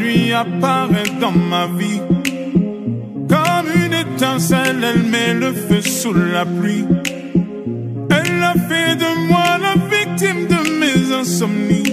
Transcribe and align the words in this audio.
nuit 0.00 0.32
apparaît 0.32 1.12
dans 1.20 1.32
ma 1.32 1.66
vie. 1.78 2.00
Comme 3.28 3.68
une 3.84 3.92
étincelle, 3.92 4.82
elle 4.82 5.02
met 5.02 5.34
le 5.34 5.52
feu 5.52 5.80
sous 5.80 6.12
la 6.12 6.44
pluie. 6.44 6.86
Elle 8.18 8.42
a 8.42 8.54
fait 8.68 8.96
de 8.96 9.28
moi 9.28 9.58
la 9.66 9.74
victime 9.94 10.46
de 10.54 10.60
mes 10.80 11.12
insomnies. 11.14 11.92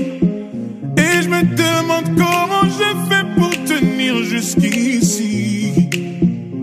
Et 0.97 1.21
je 1.21 1.29
me 1.29 1.42
demande 1.65 2.07
comment 2.15 2.67
je 2.79 2.89
fais 3.10 3.25
pour 3.38 3.51
tenir 3.65 4.24
jusqu'ici. 4.24 5.89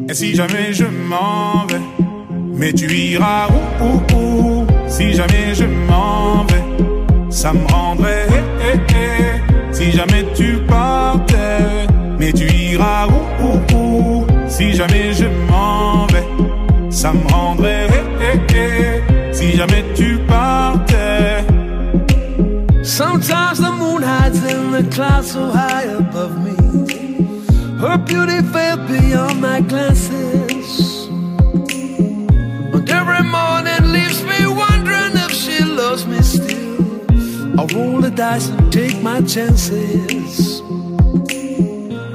Et 0.08 0.14
si 0.14 0.34
jamais 0.34 0.72
je 0.72 0.84
m'en 0.84 1.66
vais, 1.66 1.86
mais 2.56 2.72
tu 2.72 2.86
iras 2.92 3.48
où, 3.48 3.84
où, 3.84 4.16
où? 4.16 4.66
Si 4.88 5.12
jamais 5.12 5.54
je 5.54 5.64
m'en 5.64 6.44
vais, 6.44 6.64
ça 7.30 7.52
me 7.52 7.64
rendrait. 7.66 8.26
Eh, 8.30 8.70
eh, 8.70 8.78
eh. 8.90 9.43
Si 9.74 9.90
jamais 9.90 10.24
tu 10.36 10.58
partais, 10.68 11.88
mais 12.16 12.32
tu 12.32 12.46
iras 12.46 13.08
où, 13.08 13.44
où, 13.44 13.76
où? 13.76 14.26
Si 14.48 14.72
jamais 14.72 15.12
je 15.12 15.26
m'en 15.50 16.06
vais, 16.06 16.28
ça 16.90 17.12
me 17.12 17.26
rendrait. 17.28 17.88
Si 19.32 19.56
jamais 19.56 19.84
tu 19.96 20.16
partais. 20.28 21.44
Sometimes 22.84 23.58
the 23.58 23.72
moon 23.72 24.00
hides 24.00 24.44
in 24.44 24.70
the 24.70 24.84
clouds 24.94 25.32
so 25.32 25.50
high 25.50 25.86
above 25.98 26.38
me. 26.44 26.54
Her 27.80 27.98
beauty 27.98 28.42
fell 28.52 28.76
beyond 28.86 29.40
my 29.40 29.60
glances. 29.60 31.08
And 32.72 32.88
every 32.88 33.24
morning 33.24 33.92
leaves 33.92 34.22
me 34.22 34.46
wondering 34.46 35.16
if 35.16 35.32
she 35.32 35.64
loves 35.64 36.06
me 36.06 36.22
still. 36.22 36.53
I 37.56 37.64
roll 37.72 38.00
the 38.00 38.10
dice 38.10 38.48
and 38.48 38.72
take 38.72 39.00
my 39.00 39.20
chances. 39.20 40.60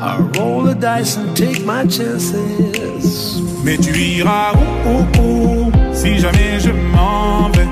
I 0.02 0.20
roll 0.36 0.64
the 0.64 0.76
dice 0.76 1.16
and 1.16 1.36
take 1.36 1.66
my 1.66 1.88
chances. 1.88 3.40
Mais 3.64 3.78
tu 3.78 3.98
iras 3.98 4.54
où, 4.54 4.90
où, 4.90 5.22
où 5.22 5.72
Si 5.94 6.20
jamais 6.20 6.60
je 6.60 6.72
m'en 6.72 7.50
vais, 7.52 7.70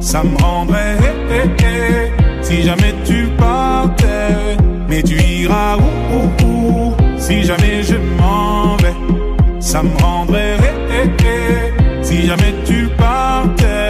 ça 0.00 0.22
me 0.22 0.34
rendrait. 0.42 0.96
Si 2.40 2.62
jamais 2.62 2.94
tu 3.04 3.28
partais, 3.36 4.56
mais 4.88 5.02
tu 5.02 5.20
iras 5.22 5.76
où, 5.76 6.16
où, 6.16 6.46
où 6.46 6.94
Si 7.18 7.42
jamais 7.42 7.82
je 7.82 7.96
m'en 8.18 8.76
vais, 8.76 8.94
ça 9.60 9.82
me 9.82 9.94
rendrait. 10.02 10.56
Si 12.02 12.26
jamais 12.26 12.54
tu 12.64 12.88
partais. 12.96 13.83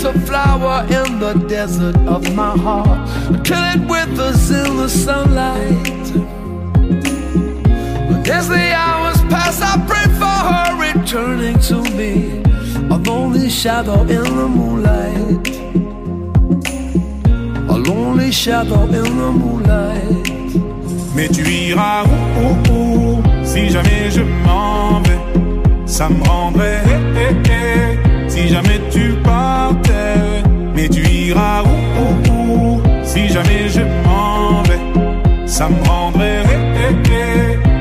Plants 0.00 0.04
a 0.04 0.26
flower 0.26 0.82
in 0.84 1.18
the 1.18 1.34
desert 1.48 1.96
of 2.06 2.34
my 2.34 2.56
heart. 2.56 3.08
Kill 3.44 3.62
it 3.74 3.88
with 3.88 4.18
us 4.18 4.50
in 4.50 4.76
the 4.76 4.88
sunlight. 4.88 6.12
But 8.08 8.28
as 8.28 8.48
the 8.48 8.72
hours 8.72 9.20
pass, 9.28 9.60
I 9.60 9.76
pray 9.86 10.06
for 10.18 10.38
her 10.50 10.92
returning 10.92 11.58
to 11.70 11.82
me. 11.96 12.42
A 12.90 12.96
lonely 12.96 13.48
shadow 13.50 14.02
in 14.02 14.24
the 14.24 14.48
moonlight. 14.48 15.48
A 17.68 17.76
lonely 17.76 18.32
shadow 18.32 18.84
in 18.84 19.16
the 19.18 19.32
moonlight. 19.32 20.26
Mais 21.14 21.28
tu 21.28 21.42
iras 21.42 22.04
où, 22.04 22.08
oh, 22.38 22.70
où, 22.70 22.72
oh, 22.72 22.72
où 22.72 23.22
oh, 23.24 23.44
Si 23.44 23.68
jamais 23.68 24.10
je 24.10 24.22
m'en 24.22 25.00
vais, 25.02 25.18
ça 25.84 26.08
me 26.08 26.22
rendrait. 26.22 26.82
Eh, 26.86 27.50
eh, 27.50 27.50
eh. 27.50 28.09
Si 28.40 28.48
jamais 28.48 28.80
tu 28.90 29.12
partais, 29.22 30.42
mais 30.74 30.88
tu 30.88 31.06
iras 31.06 31.62
où, 31.62 31.68
où, 32.00 32.32
où? 32.32 32.82
Si 33.04 33.28
jamais 33.28 33.68
je 33.68 33.82
m'en 34.04 34.62
vais, 34.62 35.46
ça 35.46 35.68
me 35.68 35.76
rendrait. 35.86 36.44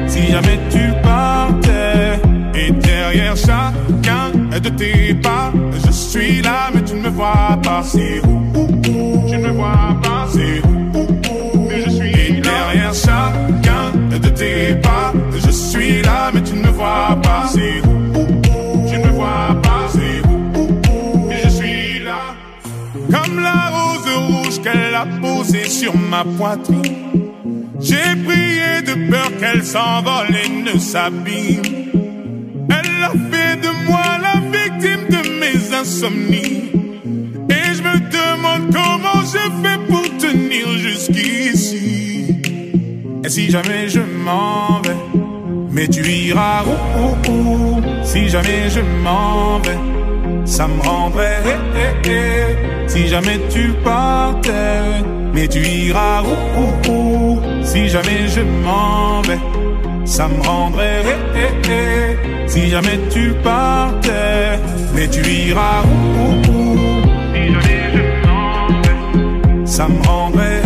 Si 0.06 0.28
jamais 0.28 0.60
tu 0.70 0.92
partais, 1.02 2.20
et 2.56 2.72
derrière 2.72 3.38
chacun 3.38 4.32
de 4.52 4.70
tes 4.70 5.14
pas, 5.14 5.54
je 5.86 5.92
suis 5.92 6.42
là, 6.42 6.70
mais 6.74 6.84
tu 6.84 6.96
ne 6.96 7.04
me 7.04 7.10
vois 7.10 7.58
pas. 7.64 7.82
C'est 7.82 8.20
où, 8.28 8.44
où, 8.54 8.64
où? 8.64 9.30
Tu 9.30 9.38
ne 9.38 9.48
me 9.48 9.52
vois 9.54 9.98
pas. 10.04 10.28
C'est 10.28 10.62
où, 10.68 10.98
où, 10.98 11.08
où? 11.56 11.68
Mais 11.70 11.84
je 11.86 11.90
suis 11.90 12.12
et 12.12 12.42
derrière 12.42 12.94
chacun 12.94 13.98
de 14.12 14.30
tes 14.30 14.76
pas, 14.76 15.14
je 15.42 15.52
suis 15.52 16.02
là, 16.02 16.32
mais 16.34 16.44
tu 16.44 16.54
ne 16.56 16.64
me 16.64 16.72
vois 16.72 17.18
pas. 17.24 17.46
C'est 17.48 17.80
où, 17.88 17.89
posée 25.40 25.70
sur 25.70 25.96
ma 25.96 26.24
poitrine. 26.24 26.96
J'ai 27.80 28.16
prié 28.26 28.82
de 28.86 29.10
peur 29.10 29.32
qu'elle 29.40 29.64
s'envole 29.64 30.36
et 30.44 30.50
ne 30.50 30.78
s'abîme. 30.78 31.62
Elle 32.78 33.04
a 33.04 33.12
fait 33.32 33.56
de 33.66 33.72
moi 33.88 34.06
la 34.28 34.36
victime 34.56 35.06
de 35.16 35.22
mes 35.40 35.74
insomnies. 35.74 36.72
Et 37.58 37.68
je 37.76 37.82
me 37.88 37.96
demande 38.20 38.74
comment 38.74 39.22
je 39.34 39.44
fais 39.62 39.80
pour 39.90 40.06
tenir 40.18 40.66
jusqu'ici. 40.78 42.42
Et 43.24 43.30
si 43.30 43.50
jamais 43.50 43.88
je 43.88 44.02
m'en 44.26 44.82
vais, 44.84 45.02
mais 45.72 45.88
tu 45.88 46.02
iras 46.06 46.64
où, 46.66 46.76
où, 47.02 47.32
où? 47.32 47.82
Si 48.04 48.28
jamais 48.30 48.70
je 48.70 48.82
m'en 49.04 49.60
vais, 49.60 49.80
ça 50.50 50.68
me 50.68 50.82
rendrait. 50.82 51.44
Si 52.88 53.08
jamais 53.08 53.40
tu 53.50 53.72
partais, 53.84 55.04
mais 55.34 55.48
tu 55.48 55.60
iras 55.60 56.24
où, 56.24 56.36
où, 56.60 56.92
où? 56.92 57.42
Si 57.64 57.88
jamais 57.88 58.28
je 58.28 58.42
m'en 58.42 59.22
vais, 59.22 59.40
ça 60.06 60.28
me 60.28 60.42
rendrait. 60.44 61.04
Si 62.48 62.70
jamais 62.70 63.00
tu 63.12 63.34
partais, 63.44 64.60
mais 64.96 65.08
tu 65.08 65.22
iras 65.22 65.84
où, 65.86 65.96
où, 66.20 66.52
où? 66.52 66.78
Si 67.34 67.54
jamais 67.54 67.82
je 67.94 68.02
m'en 68.28 68.68
vais, 68.82 69.66
ça 69.66 69.88
me 69.88 70.08
rendrait. 70.08 70.62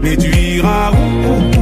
Mais 0.00 0.16
tu 0.16 0.30
iras 0.30 0.92
où, 0.92 1.57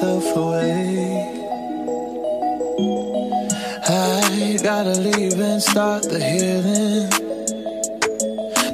myself 0.00 0.36
away. 0.36 1.28
I 3.86 4.58
gotta 4.62 4.98
leave 5.00 5.38
and 5.38 5.62
start 5.62 6.04
the 6.04 6.18
healing. 6.18 7.10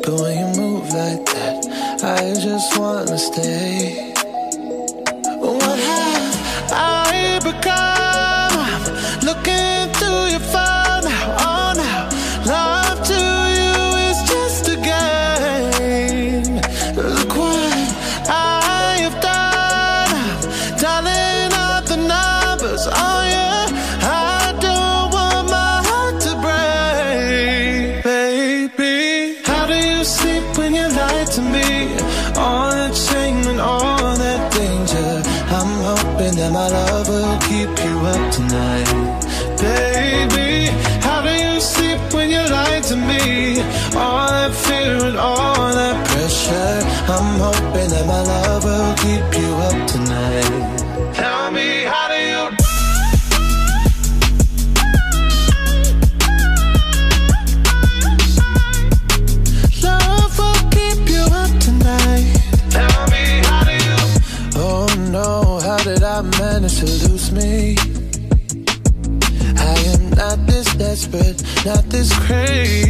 But 0.02 0.20
when 0.20 0.38
you 0.38 0.60
move 0.60 0.88
like 0.92 1.24
that, 1.26 1.66
I 2.04 2.34
just 2.40 2.78
wanna 2.78 3.18
stay. 3.18 4.12
What 5.40 5.78
have 5.78 6.72
I 6.72 7.40
become? 7.42 7.95
Not 71.66 71.82
this 71.90 72.16
crazy. 72.20 72.85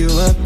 You 0.00 0.08
up 0.08 0.39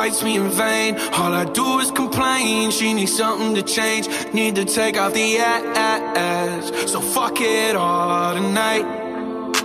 spites 0.00 0.22
me 0.22 0.36
in 0.36 0.48
vain. 0.48 0.96
All 1.12 1.34
I 1.34 1.44
do 1.44 1.78
is 1.80 1.90
complain. 1.90 2.70
She 2.70 2.94
needs 2.94 3.14
something 3.14 3.54
to 3.54 3.62
change. 3.62 4.08
Need 4.32 4.54
to 4.54 4.64
take 4.64 4.96
off 4.96 5.12
the 5.12 5.36
ass. 5.36 6.64
So 6.90 7.00
fuck 7.00 7.36
it 7.38 7.76
all 7.76 8.34
tonight. 8.34 8.86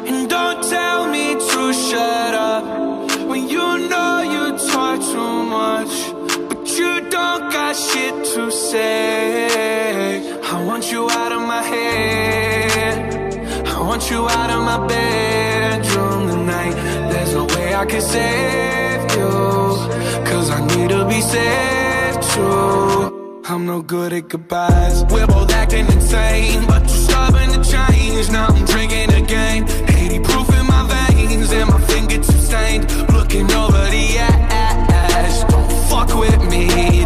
And 0.09 0.29
don't 0.29 0.61
tell 0.75 1.07
me 1.15 1.35
to 1.35 1.61
shut 1.87 2.33
up 2.51 2.65
when 3.29 3.47
you 3.47 3.65
know 3.91 4.13
you 4.33 4.45
talk 4.73 4.99
too 5.13 5.35
much. 5.59 5.93
But 6.49 6.63
you 6.79 6.91
don't 7.17 7.43
got 7.57 7.73
shit 7.87 8.15
to 8.33 8.51
say. 8.51 10.19
I 10.53 10.65
want 10.67 10.91
you 10.91 11.09
out 11.09 11.31
of 11.31 11.43
my 11.53 11.63
head. 11.73 12.97
I 13.67 13.79
want 13.79 14.11
you 14.11 14.27
out 14.27 14.49
of 14.55 14.61
my 14.71 14.79
bedroom 14.85 16.27
tonight. 16.27 16.75
There's 17.11 17.33
no 17.33 17.45
way 17.45 17.73
I 17.73 17.85
can 17.85 18.01
I 18.01 18.94
need 20.67 20.89
to 20.89 21.05
be 21.05 21.21
saved 21.21 22.23
too 22.33 23.41
I'm 23.47 23.67
no 23.67 23.83
good 23.83 24.11
at 24.11 24.27
goodbyes. 24.27 25.05
We're 25.05 25.27
both 25.27 25.51
acting 25.51 25.85
insane 25.85 26.65
But 26.65 26.81
you're 26.81 26.89
stubborn 26.89 27.49
to 27.51 27.61
change. 27.63 28.31
Now 28.31 28.47
I'm 28.47 28.65
drinking 28.65 29.13
again. 29.13 29.69
80 29.87 30.19
proof 30.21 30.49
in 30.59 30.65
my 30.65 30.81
veins 31.13 31.51
And 31.51 31.69
my 31.69 31.79
fingertips 31.81 32.33
stained. 32.47 32.89
Looking 33.13 33.49
over 33.51 33.83
the 33.95 34.17
ash 34.17 35.43
Don't 35.51 35.71
fuck 35.89 36.09
with 36.19 36.41
me 36.49 37.05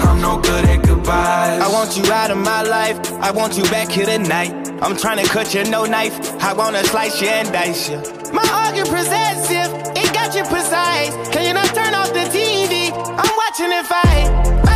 I'm 0.00 0.20
no 0.20 0.38
good 0.40 0.64
at 0.64 0.82
goodbyes. 0.82 1.60
I 1.60 1.68
want 1.72 1.96
you 1.96 2.12
out 2.12 2.30
of 2.30 2.38
my 2.38 2.62
life. 2.62 2.98
I 3.14 3.30
want 3.30 3.56
you 3.56 3.64
back 3.64 3.90
here 3.90 4.06
tonight. 4.06 4.52
I'm 4.82 4.96
trying 4.96 5.24
to 5.24 5.30
cut 5.30 5.54
you 5.54 5.64
no 5.64 5.84
knife. 5.84 6.14
I 6.42 6.52
wanna 6.52 6.84
slice 6.84 7.20
you 7.20 7.28
and 7.28 7.52
dice 7.52 7.90
you. 7.90 7.98
My 8.32 8.46
argument 8.64 8.90
possessive 8.90 9.70
It 9.96 10.12
got 10.14 10.34
you 10.34 10.44
precise. 10.44 11.12
Can 11.32 11.46
you 11.46 11.54
not 11.54 11.74
turn 11.74 11.94
off 11.94 12.12
the 12.12 12.26
TV? 12.30 12.92
I'm 12.92 13.36
watching 13.36 13.72
it 13.72 13.86
fight 13.86 14.69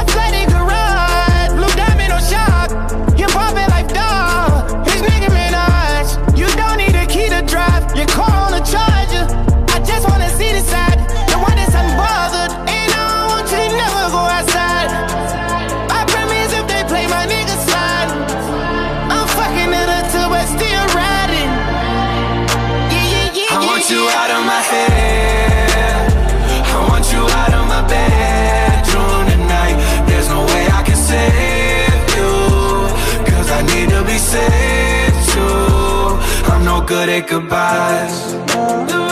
good 36.87 37.09
at 37.09 37.29
goodbyes. 37.29 39.04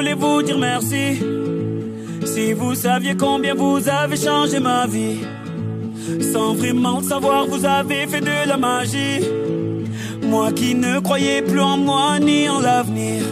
Voulais 0.00 0.14
vous 0.14 0.42
dire 0.42 0.56
merci? 0.56 1.20
Si 2.24 2.54
vous 2.54 2.74
saviez 2.74 3.14
combien 3.16 3.54
vous 3.54 3.86
avez 3.86 4.16
changé 4.16 4.58
ma 4.58 4.86
vie, 4.86 5.18
sans 6.32 6.54
vraiment 6.54 7.02
savoir, 7.02 7.46
vous 7.46 7.66
avez 7.66 8.06
fait 8.06 8.22
de 8.22 8.48
la 8.48 8.56
magie. 8.56 9.20
Moi 10.22 10.52
qui 10.52 10.74
ne 10.74 11.00
croyais 11.00 11.42
plus 11.42 11.60
en 11.60 11.76
moi 11.76 12.18
ni 12.18 12.48
en 12.48 12.60
l'avenir. 12.60 13.22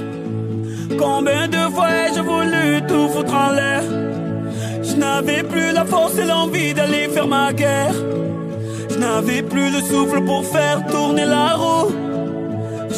Combien 0.98 1.48
de 1.48 1.62
fois 1.74 1.88
ai-je 1.90 2.20
voulu 2.20 2.82
tout 2.86 3.08
foutre 3.14 3.34
en 3.34 3.52
l'air? 3.52 3.82
Je 4.82 4.94
n'avais 4.96 5.44
plus 5.44 5.72
la 5.72 5.86
force 5.86 6.18
et 6.18 6.26
l'envie 6.26 6.74
d'aller 6.74 7.08
faire 7.08 7.28
ma 7.28 7.50
guerre. 7.54 7.94
Je 8.90 8.98
n'avais 8.98 9.42
plus 9.42 9.70
le 9.70 9.80
souffle 9.80 10.22
pour 10.22 10.44
faire 10.44 10.84
tourner 10.86 11.24
la 11.24 11.54
roue. 11.54 11.92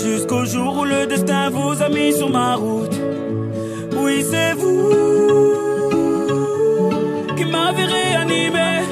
Jusqu'au 0.02 0.44
jour 0.44 0.78
où 0.80 0.84
le 0.84 1.06
destin 1.06 1.50
vous 1.50 1.80
a 1.80 1.88
mis 1.88 2.12
sur 2.12 2.30
ma 2.30 2.56
route. 2.56 2.98
C'est 4.18 4.54
vous 4.54 4.90
qui 7.36 7.44
m'avez 7.44 7.84
réanimé. 7.84 8.82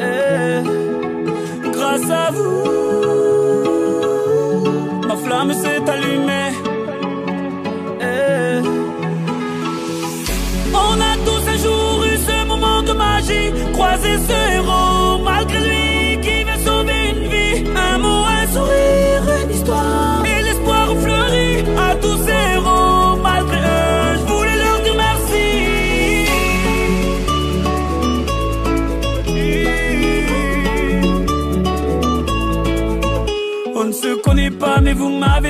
Eh, 0.00 0.62
grâce 1.70 2.10
à 2.10 2.30
vous, 2.30 2.83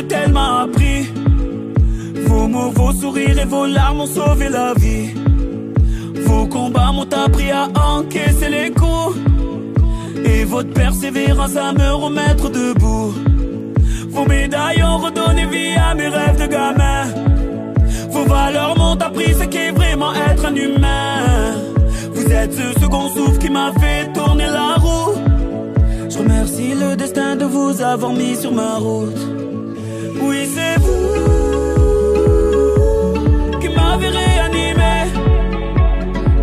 tellement 0.03 0.59
appris 0.59 1.09
Vos 2.27 2.47
mots, 2.49 2.71
vos 2.71 2.93
sourires 2.93 3.39
et 3.39 3.45
vos 3.45 3.67
larmes 3.67 4.01
ont 4.01 4.07
sauvé 4.07 4.49
la 4.49 4.75
vie 4.75 5.15
Vos 6.27 6.47
combats 6.47 6.93
m'ont 6.93 7.09
appris 7.13 7.51
à 7.51 7.69
encaisser 7.75 8.49
les 8.51 8.71
coups 8.71 9.17
Et 10.25 10.45
votre 10.45 10.73
persévérance 10.73 11.57
à 11.57 11.73
me 11.73 11.95
remettre 11.95 12.51
debout. 12.51 13.15
Vos 14.09 14.25
médailles 14.27 14.83
ont 14.83 14.99
redonné 14.99 15.45
vie 15.47 15.75
à 15.77 15.95
mes 15.95 16.09
rêves 16.09 16.41
de 16.41 16.47
gamin. 16.47 17.05
Vos 18.11 18.25
valeurs 18.25 18.77
m'ont 18.79 18.95
appris 18.95 19.35
ce 19.35 19.45
qu'est 19.45 19.73
vraiment 19.73 20.15
être 20.15 20.47
un 20.47 20.55
humain. 20.55 21.57
Vous 22.15 22.27
êtes 22.33 22.53
ce 22.53 22.81
second 22.81 23.09
souffle 23.09 23.39
qui 23.39 23.51
m'a 23.51 23.73
fait 23.73 24.13
tourner 24.13 24.47
la 24.47 24.75
roue. 24.77 25.15
Je 26.09 26.19
remercie 26.19 26.75
le 26.75 26.97
destin 26.97 27.35
de 27.35 27.45
vous 27.45 27.83
avoir 27.83 28.13
mis 28.13 28.37
sur 28.37 28.53
ma 28.53 28.77
route. 28.77 29.34
Oui, 30.21 30.47
c'est 30.55 30.77
vous 30.81 31.15
qui 33.61 33.69
m'avez 33.69 34.09
réanimé. 34.09 34.95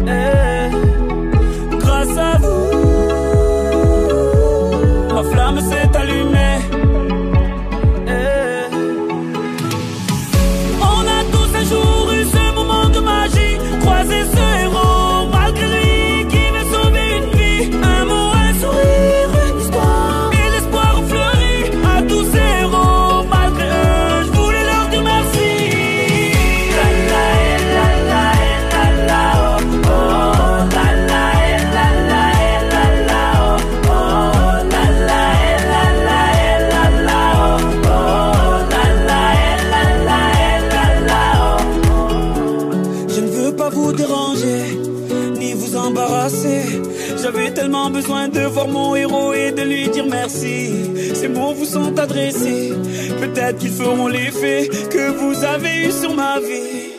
Eh, 0.08 0.51
feront 53.84 54.08
l'effet 54.08 54.70
que 54.90 55.06
vous 55.20 55.44
avez 55.44 55.88
eu 55.88 55.92
sur 55.92 56.14
ma 56.14 56.40
vie. 56.40 56.92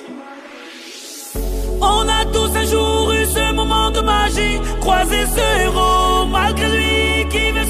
On 1.81 2.05
a 2.19 2.25
tous 2.35 2.53
un 2.63 2.67
jour 2.73 3.13
eu 3.13 3.25
ce 3.25 3.53
moment 3.53 3.91
de 3.91 4.01
magie, 4.01 4.57
croisé 4.81 5.21
ce 5.37 5.45
héros, 5.63 6.27
malgré 6.27 6.69
lui 6.77 7.29
qui 7.33 7.51
veut 7.51 7.62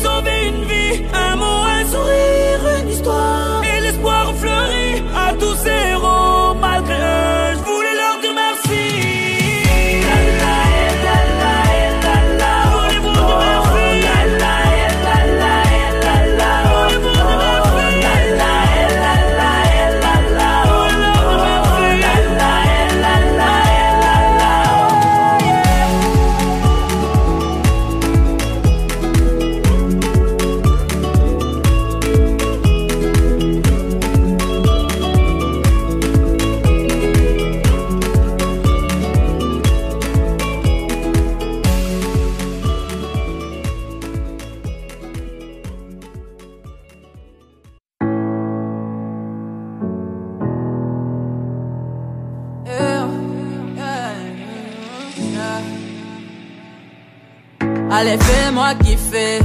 Allez, 57.95 58.17
fais-moi 58.17 58.75
kiffer. 58.83 59.41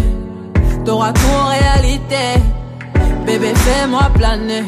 T'auras 0.85 1.11
tout 1.11 1.35
en 1.37 1.47
réalité. 1.47 2.39
Bébé, 3.25 3.53
fais-moi 3.53 4.09
planer. 4.15 4.63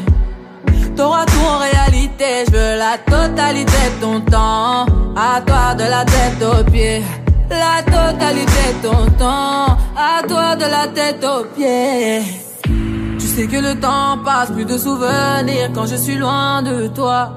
T'auras 0.98 1.26
tout 1.26 1.46
en 1.46 1.60
réalité. 1.60 2.44
Je 2.48 2.52
veux 2.52 2.78
la 2.78 2.98
totalité 2.98 3.82
de 3.96 4.02
ton 4.02 4.20
temps. 4.20 4.86
À 5.16 5.40
toi 5.48 5.76
de 5.76 5.84
la 5.84 6.04
tête 6.04 6.44
aux 6.44 6.64
pieds. 6.70 7.02
La 7.50 7.82
totalité 7.82 8.64
de 8.74 8.88
ton 8.90 9.06
temps. 9.18 9.78
À 9.96 10.28
toi 10.28 10.58
de 10.58 10.66
la 10.66 10.88
tête 10.88 11.24
aux 11.24 11.46
pieds. 11.56 12.22
Tu 13.18 13.28
sais 13.28 13.48
que 13.48 13.58
le 13.58 13.80
temps 13.80 14.18
passe, 14.26 14.52
plus 14.52 14.66
de 14.66 14.78
souvenirs 14.78 15.70
quand 15.74 15.86
je 15.86 15.96
suis 15.96 16.16
loin 16.16 16.62
de 16.64 16.88
toi. 16.88 17.32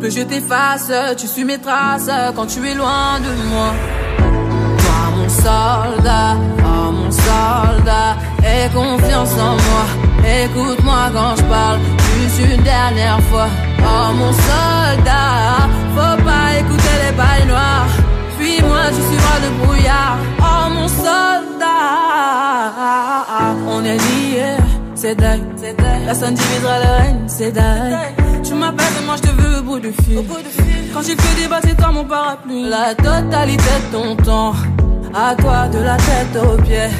Que 0.00 0.08
je 0.08 0.20
t'efface, 0.20 0.92
tu 1.16 1.26
suis 1.26 1.44
mes 1.44 1.58
traces 1.58 2.10
quand 2.36 2.46
tu 2.46 2.64
es 2.64 2.74
loin 2.74 3.18
de 3.18 3.48
moi. 3.50 3.72
Soldat, 5.34 6.36
oh 6.64 6.90
mon 6.92 7.10
soldat, 7.10 8.16
aie 8.42 8.68
confiance 8.72 9.34
en 9.34 9.54
moi. 9.66 9.84
Écoute-moi 10.42 11.10
quand 11.12 11.36
je 11.36 11.42
parle, 11.42 11.78
juste 12.14 12.40
une 12.50 12.62
dernière 12.62 13.20
fois. 13.30 13.48
Oh 13.80 14.12
mon 14.18 14.32
soldat, 14.32 15.68
faut 15.94 16.16
pas 16.24 16.46
écouter 16.60 16.96
les 17.04 17.12
bails 17.16 17.46
noirs. 17.46 17.92
Puis-moi, 18.38 18.82
tu 18.88 19.02
suivras 19.08 19.38
le 19.44 19.50
brouillard. 19.64 20.16
Oh 20.40 20.66
mon 20.70 20.88
soldat, 20.88 21.74
on 23.68 23.84
est 23.84 23.98
liés, 23.98 24.56
c'est 24.94 25.14
dingue. 25.14 25.42
Personne 26.06 26.34
divisera 26.34 26.78
le 26.78 26.90
règne, 27.02 27.24
c'est 27.26 27.52
dingue. 27.52 27.98
Tu 28.42 28.54
m'appelles 28.54 28.96
et 29.02 29.04
moi 29.06 29.16
je 29.16 29.22
te 29.22 29.32
veux 29.40 29.58
au 29.58 29.62
bout 29.62 29.80
du 29.80 29.92
fil. 29.92 30.24
Quand 30.92 31.02
j'ai 31.02 31.16
que 31.16 31.22
des 31.22 31.48
c'est 31.68 31.76
toi 31.76 31.90
mon 31.92 32.04
parapluie. 32.04 32.68
La 32.68 32.94
totalité 32.94 33.72
de 33.84 33.96
ton 33.96 34.16
temps, 34.16 34.54
à 35.14 35.34
toi 35.36 35.68
de 35.68 35.78
la 35.78 35.96
tête 35.96 36.36
aux 36.42 36.60
pieds. 36.62 36.90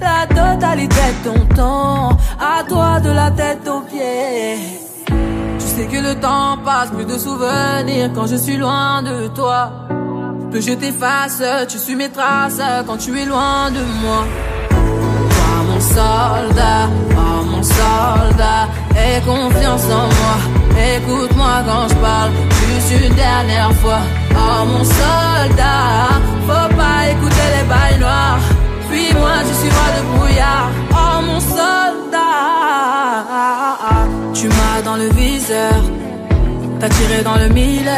La 0.00 0.26
totalité 0.26 1.00
de 1.24 1.30
ton 1.30 1.54
temps, 1.54 2.16
à 2.38 2.62
toi 2.62 3.00
de 3.00 3.10
la 3.10 3.30
tête 3.30 3.66
aux 3.68 3.80
pieds. 3.80 4.58
Tu 5.58 5.66
sais 5.66 5.86
que 5.86 5.96
le 5.96 6.14
temps 6.20 6.58
passe, 6.64 6.90
plus 6.90 7.04
de 7.04 7.18
souvenirs 7.18 8.10
quand 8.14 8.26
je 8.26 8.36
suis 8.36 8.56
loin 8.56 9.02
de 9.02 9.28
toi. 9.28 9.72
Que 10.52 10.60
je 10.60 10.72
t'efface, 10.72 11.42
tu 11.68 11.78
suis 11.78 11.96
mes 11.96 12.08
traces 12.08 12.60
quand 12.86 12.98
tu 12.98 13.18
es 13.18 13.24
loin 13.24 13.70
de 13.70 13.82
moi. 14.02 14.24
Toi 14.70 15.56
mon 15.68 15.80
soldat, 15.80 16.88
oh 17.12 17.44
mon 17.44 17.62
soldat, 17.62 18.68
aie 18.94 19.20
confiance 19.26 19.84
en 19.86 20.06
moi. 20.18 20.55
Écoute-moi 20.76 21.62
quand 21.66 21.88
je 21.88 21.94
parle, 21.94 22.30
juste 22.50 22.92
une 23.02 23.14
dernière 23.14 23.72
fois. 23.74 24.00
Oh 24.32 24.64
mon 24.66 24.84
soldat, 24.84 26.08
faut 26.46 26.68
pas 26.76 27.08
écouter 27.10 27.48
les 27.56 27.64
bails 27.68 27.98
noirs. 27.98 28.40
Puis-moi, 28.90 29.34
tu 29.46 29.54
suivras 29.60 29.90
le 29.96 30.02
brouillard. 30.16 30.70
Oh 30.92 31.18
mon 31.22 31.40
soldat, 31.40 32.26
tu 34.34 34.48
m'as 34.48 34.82
dans 34.84 34.96
le 34.96 35.08
viseur, 35.08 35.80
t'as 36.78 36.88
tiré 36.88 37.22
dans 37.22 37.36
le 37.36 37.48
mille. 37.48 37.90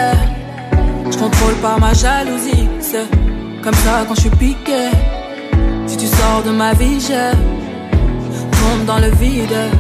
Je 1.10 1.16
contrôle 1.18 1.54
pas 1.54 1.78
ma 1.78 1.92
jalousie, 1.94 2.68
c'est 2.80 3.08
comme 3.62 3.74
ça 3.74 4.04
quand 4.06 4.14
je 4.14 4.20
suis 4.20 4.30
piqué. 4.30 4.90
Si 5.86 5.96
tu 5.96 6.06
sors 6.06 6.42
de 6.46 6.50
ma 6.50 6.74
vie, 6.74 7.00
je 7.00 7.32
tombe 8.58 8.84
dans 8.86 8.98
le 8.98 9.10
vide. 9.16 9.70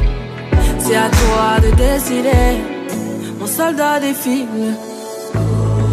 C'est 0.80 0.96
à 0.96 1.08
toi 1.08 1.60
de 1.62 1.70
décider, 1.76 2.62
mon 3.38 3.46
soldat 3.46 4.00
défile. 4.00 4.74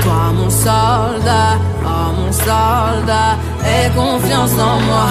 Toi, 0.02 0.24
mon 0.38 0.50
soldat, 0.50 1.54
oh 1.84 2.10
mon 2.18 2.32
soldat, 2.32 3.34
aie 3.64 3.90
confiance 3.96 4.54
en 4.54 4.80
moi. 4.88 5.10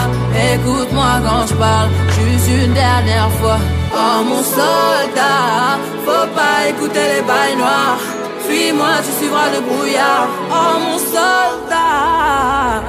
Écoute-moi 0.52 1.12
quand 1.26 1.46
je 1.48 1.54
parle, 1.54 1.90
juste 2.16 2.48
une 2.48 2.74
dernière 2.74 3.30
fois. 3.40 3.58
Oh 3.92 4.24
mon 4.28 4.42
soldat, 4.42 5.78
faut 6.04 6.28
pas 6.34 6.68
écouter 6.68 7.06
les 7.14 7.22
bails 7.22 7.56
noirs. 7.56 8.02
Fuis-moi, 8.46 8.94
tu 9.04 9.12
suivras 9.18 9.48
le 9.54 9.60
brouillard. 9.60 10.28
Oh 10.50 10.74
mon 10.84 10.98
soldat, 10.98 12.82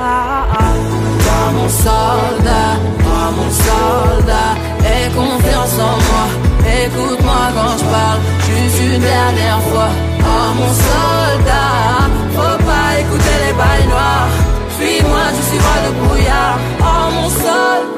toi 1.23 1.43
mon 1.57 1.69
soldat, 1.69 2.73
oh 3.13 3.27
mon 3.37 3.51
soldat, 3.65 4.51
aie 4.89 5.09
confiance 5.15 5.79
en 5.79 5.97
moi. 6.07 6.44
Écoute-moi 6.65 7.45
quand 7.55 7.77
je 7.77 7.85
parle, 7.85 8.19
juste 8.47 8.79
une 8.81 9.01
dernière 9.01 9.61
fois. 9.69 9.89
Oh 10.21 10.49
mon 10.57 10.73
soldat, 10.87 12.09
faut 12.33 12.63
pas 12.65 12.99
écouter 12.99 13.35
les 13.45 13.53
bails 13.53 13.87
noirs. 13.87 14.29
Fuis-moi, 14.77 15.23
tu 15.35 15.41
suivras 15.49 15.79
le 15.85 15.91
brouillard. 16.01 16.57
Oh 16.81 17.11
mon 17.13 17.29
soldat. 17.29 17.94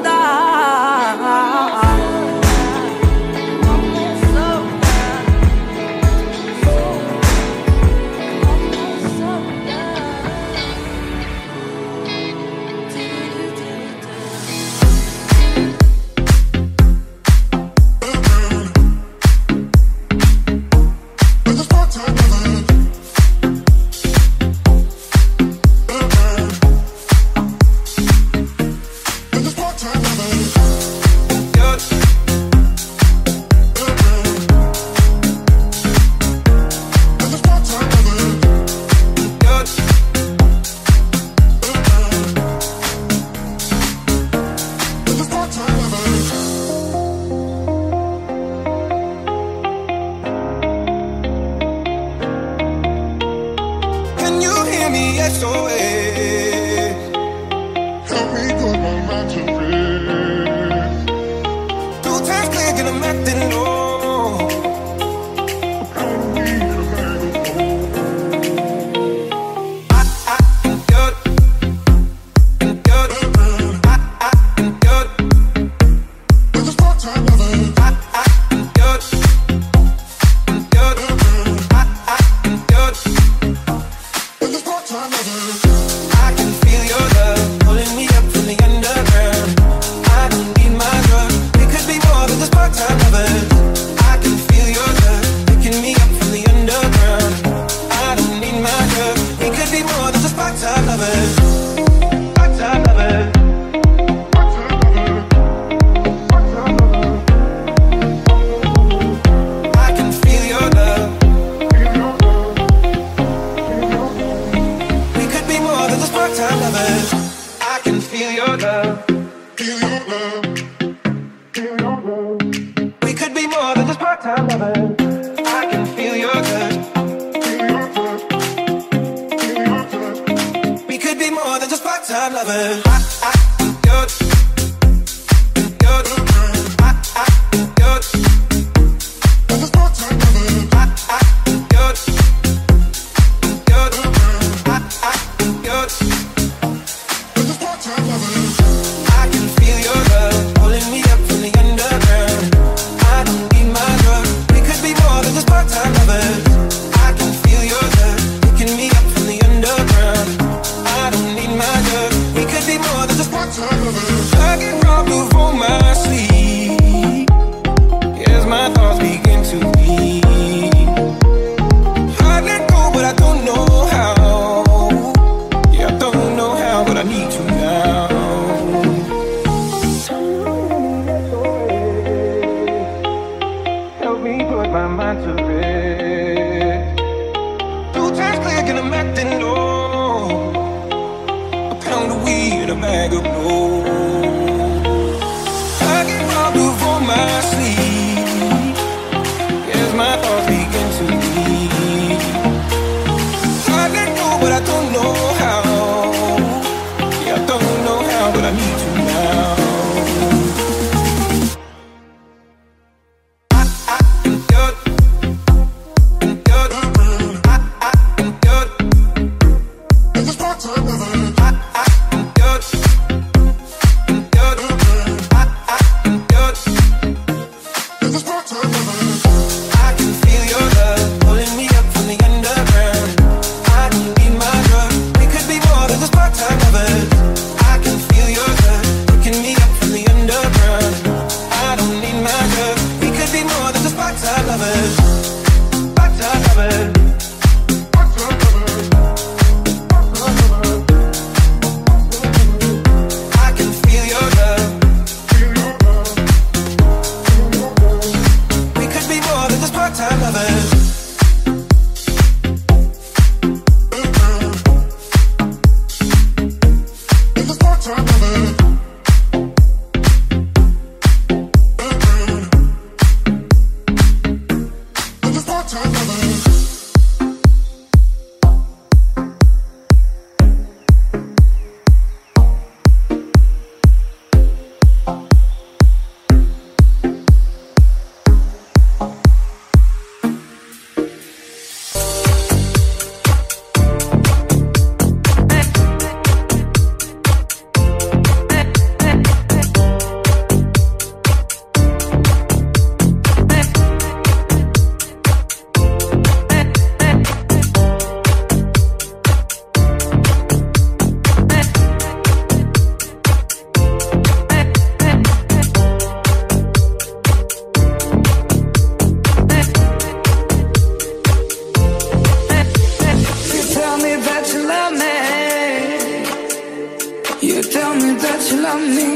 you 328.50 328.62
love 328.62 328.80
me. 328.80 329.08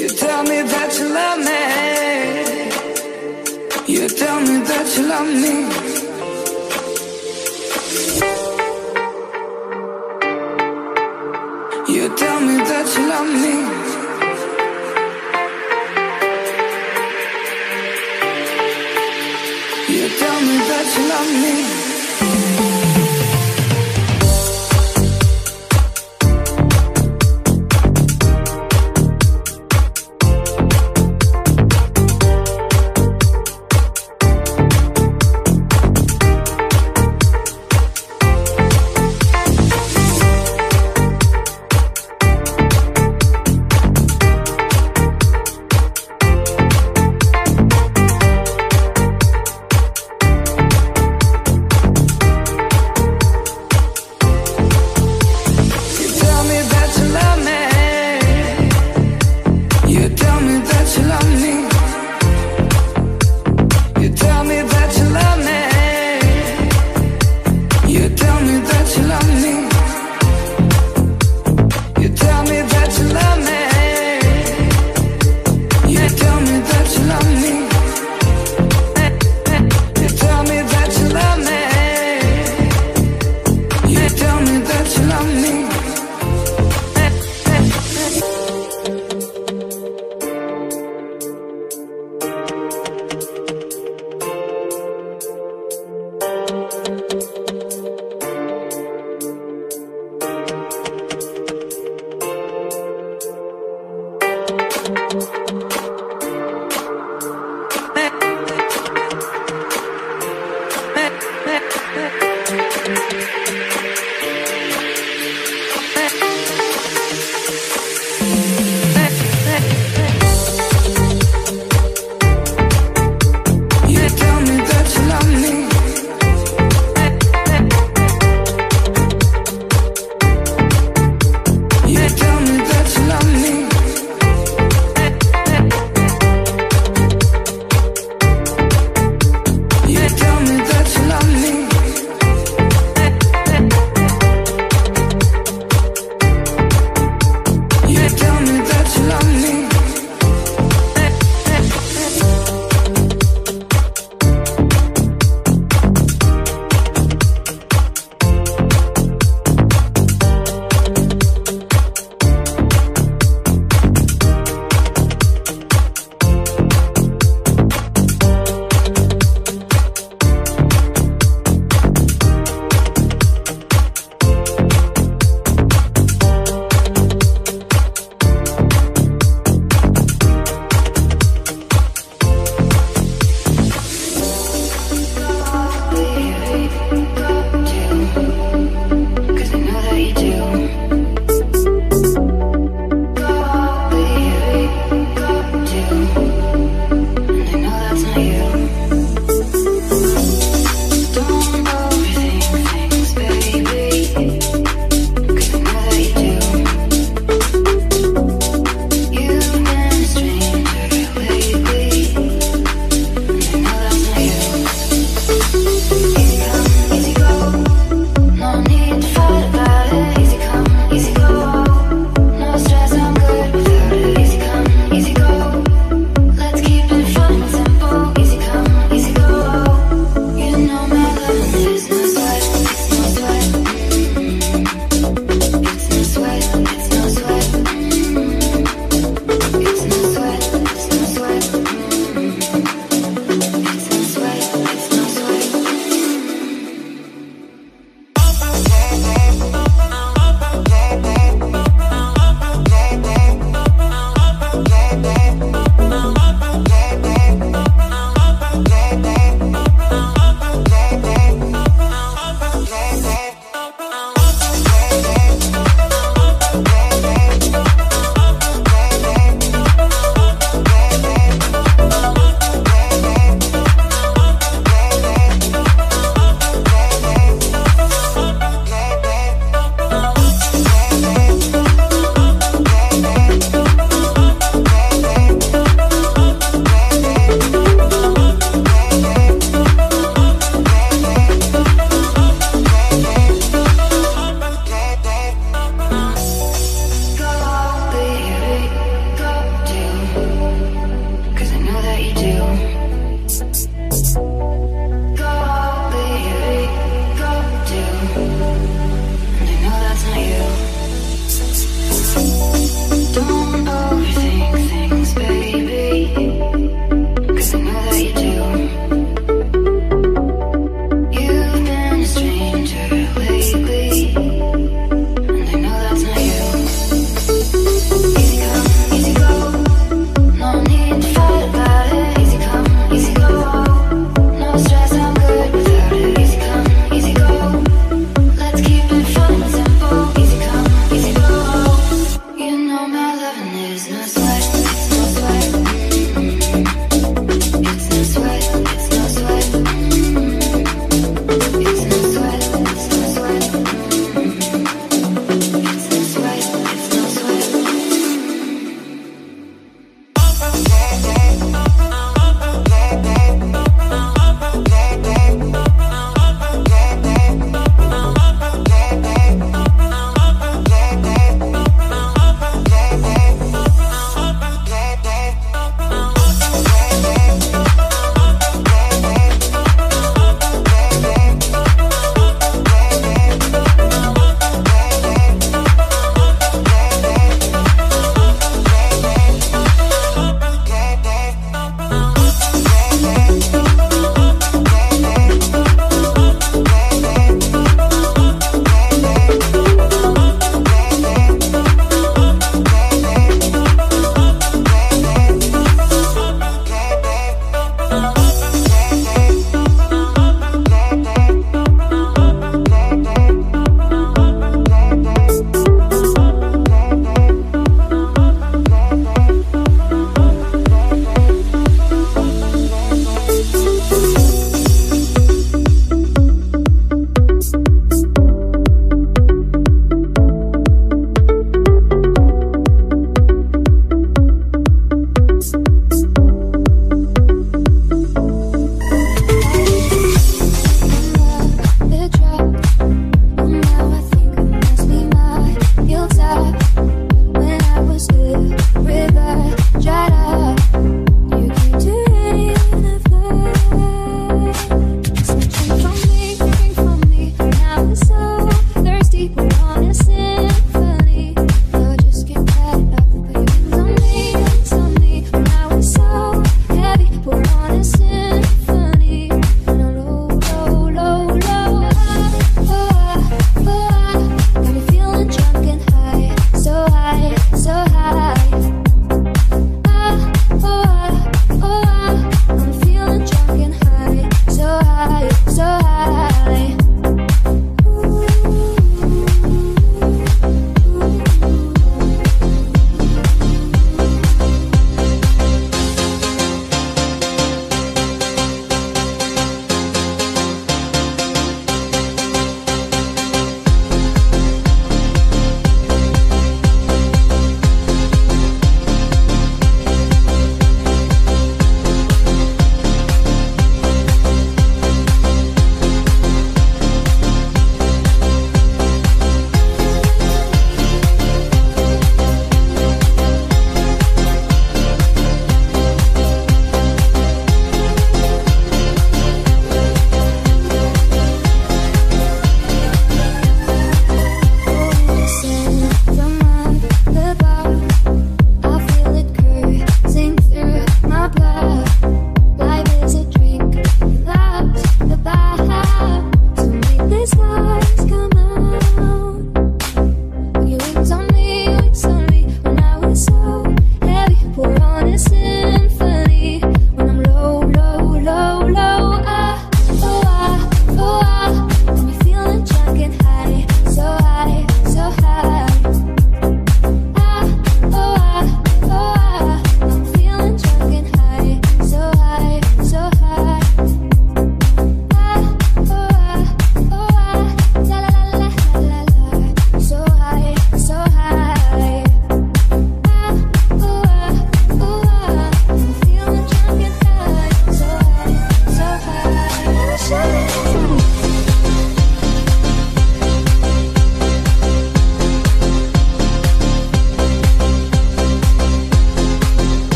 You 0.00 0.08
tell 0.08 0.42
me 0.44 0.62
that 0.62 0.98
you 0.98 1.08
love 1.08 1.38
me. 1.38 1.60
You 3.92 4.08
tell 4.08 4.40
me 4.40 4.58
that 4.68 4.96
you 4.96 5.06
love 5.08 5.28
me. 5.28 5.83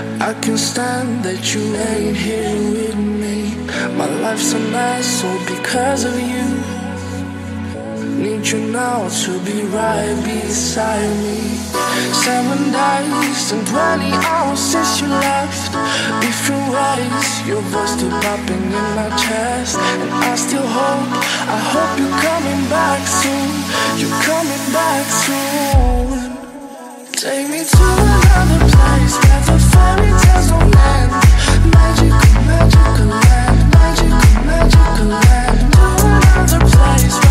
I 0.00 0.32
can 0.40 0.56
stand 0.56 1.24
that 1.24 1.52
you 1.52 1.60
ain't 1.76 2.16
here 2.16 2.56
with 2.72 2.96
me. 2.96 3.52
My 3.98 4.08
life's 4.24 4.52
a 4.54 4.58
mess 4.72 5.22
all 5.24 5.38
because 5.44 6.04
of 6.04 6.16
you. 6.16 6.46
Need 8.16 8.46
you 8.48 8.60
now 8.72 9.08
to 9.08 9.32
be 9.44 9.60
right 9.76 10.16
beside 10.24 11.12
me. 11.20 11.40
Seven 12.24 12.72
days 12.72 13.52
and 13.52 13.66
20 13.66 14.12
hours 14.24 14.60
since 14.60 15.00
you 15.02 15.08
left. 15.08 15.72
Different 16.24 16.66
ways, 16.72 17.28
your 17.46 17.60
voice 17.68 17.92
still 17.92 18.10
popping 18.24 18.64
in 18.72 18.86
my 18.96 19.08
chest. 19.20 19.76
And 19.76 20.10
I 20.12 20.34
still 20.36 20.64
hope, 20.64 21.12
I 21.44 21.58
hope 21.72 21.92
you're 22.00 22.18
coming 22.24 22.62
back 22.72 23.04
soon. 23.04 23.52
You're 24.00 24.16
coming 24.24 24.64
back 24.72 25.04
soon. 25.24 26.40
Take 27.20 27.50
me 27.50 27.60
to 27.64 27.84
another 27.84 28.64
place, 28.72 29.59
magical 29.80 30.58
land, 30.58 31.10
magical 31.72 33.06
magical 34.44 35.06
land, 35.06 35.74
no 35.74 35.86
other 36.36 36.60
place. 36.66 37.29